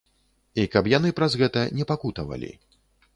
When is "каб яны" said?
0.75-1.11